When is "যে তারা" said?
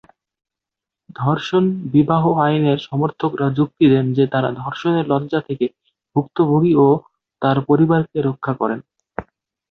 4.13-4.49